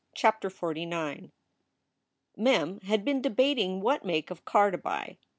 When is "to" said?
4.71-4.77